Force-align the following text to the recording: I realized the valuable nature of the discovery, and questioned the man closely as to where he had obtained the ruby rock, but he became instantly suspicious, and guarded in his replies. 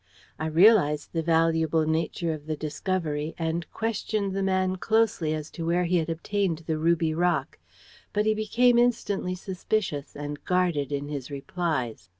I 0.39 0.47
realized 0.47 1.13
the 1.13 1.21
valuable 1.21 1.85
nature 1.85 2.33
of 2.33 2.47
the 2.47 2.57
discovery, 2.57 3.35
and 3.37 3.69
questioned 3.69 4.33
the 4.35 4.41
man 4.41 4.77
closely 4.77 5.31
as 5.31 5.51
to 5.51 5.63
where 5.63 5.83
he 5.83 5.97
had 5.97 6.09
obtained 6.09 6.63
the 6.65 6.79
ruby 6.79 7.13
rock, 7.13 7.59
but 8.11 8.25
he 8.25 8.33
became 8.33 8.79
instantly 8.79 9.35
suspicious, 9.35 10.15
and 10.15 10.43
guarded 10.43 10.91
in 10.91 11.07
his 11.07 11.29
replies. 11.29 12.09